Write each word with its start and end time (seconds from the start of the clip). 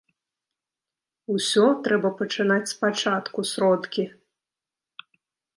Усё 1.33 1.65
трэба 1.87 2.09
пачынаць 2.21 2.71
спачатку, 2.73 3.47
сродкі. 3.53 4.03